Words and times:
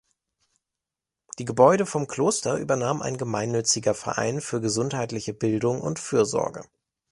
Die 1.37 1.45
Gebäude 1.45 1.85
vom 1.85 2.07
Kloster 2.07 2.55
übernahm 2.57 3.03
ein 3.03 3.19
gemeinnütziger 3.19 3.93
Verein 3.93 4.41
für 4.41 4.59
gesundheitliche 4.59 5.35
Bildung 5.35 5.79
und 5.79 5.99
Fürsorge. 5.99 6.63